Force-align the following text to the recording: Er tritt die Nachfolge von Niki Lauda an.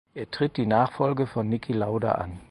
Er 0.15 0.31
tritt 0.31 0.57
die 0.57 0.65
Nachfolge 0.65 1.27
von 1.27 1.47
Niki 1.47 1.73
Lauda 1.73 2.13
an. 2.13 2.39